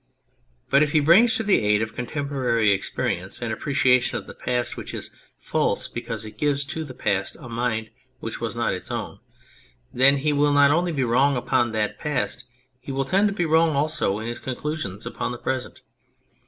But 0.71 0.81
if 0.81 0.93
he 0.93 0.99
brings 0.99 1.35
to 1.35 1.43
the 1.43 1.59
aid 1.63 1.83
of 1.83 1.93
contemporary 1.93 2.71
experience 2.71 3.39
an 3.39 3.51
appreciation 3.51 4.17
of 4.17 4.25
the 4.25 4.33
past 4.33 4.75
which 4.75 4.95
is 4.95 5.11
false 5.37 5.87
because 5.87 6.25
it 6.25 6.39
gives 6.39 6.65
to 6.65 6.83
the 6.83 6.95
past 6.95 7.37
a 7.39 7.47
mind 7.47 7.91
which 8.19 8.41
was 8.41 8.55
not 8.55 8.73
its 8.73 8.89
own, 8.89 9.19
then 9.93 10.17
he 10.17 10.33
will 10.33 10.53
not 10.53 10.71
only 10.71 10.91
be 10.91 11.03
wrong 11.03 11.37
upon 11.37 11.71
that 11.73 11.99
past, 11.99 12.45
but 12.47 12.79
he 12.81 12.91
will 12.91 13.05
tend 13.05 13.27
to 13.27 13.35
be 13.35 13.45
wrong 13.45 13.75
also 13.75 14.17
in 14.17 14.25
his 14.27 14.39
conclusions 14.39 15.05
upon 15.05 15.31
the 15.31 15.37
present. 15.37 15.83